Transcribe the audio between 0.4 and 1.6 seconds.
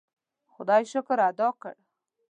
خدای شکر ادا